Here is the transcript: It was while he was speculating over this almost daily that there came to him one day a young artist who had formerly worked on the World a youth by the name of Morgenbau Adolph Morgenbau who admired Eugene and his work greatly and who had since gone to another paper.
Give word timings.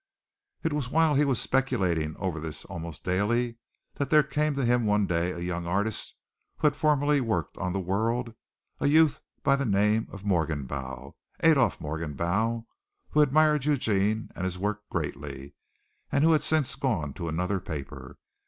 It 0.63 0.73
was 0.73 0.89
while 0.89 1.13
he 1.13 1.23
was 1.25 1.39
speculating 1.39 2.17
over 2.17 2.39
this 2.39 2.65
almost 2.65 3.03
daily 3.03 3.57
that 3.97 4.09
there 4.09 4.23
came 4.23 4.55
to 4.55 4.65
him 4.65 4.83
one 4.83 5.05
day 5.05 5.29
a 5.31 5.37
young 5.37 5.67
artist 5.67 6.15
who 6.57 6.65
had 6.65 6.75
formerly 6.75 7.21
worked 7.21 7.55
on 7.59 7.71
the 7.71 7.79
World 7.79 8.33
a 8.79 8.87
youth 8.87 9.21
by 9.43 9.55
the 9.55 9.63
name 9.63 10.07
of 10.11 10.23
Morgenbau 10.25 11.13
Adolph 11.41 11.79
Morgenbau 11.79 12.65
who 13.11 13.21
admired 13.21 13.65
Eugene 13.65 14.29
and 14.35 14.43
his 14.43 14.57
work 14.57 14.89
greatly 14.89 15.53
and 16.11 16.23
who 16.23 16.31
had 16.31 16.41
since 16.41 16.73
gone 16.73 17.13
to 17.13 17.29
another 17.29 17.59
paper. 17.59 18.17